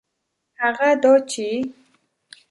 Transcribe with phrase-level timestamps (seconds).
[0.61, 1.47] هغه دا چي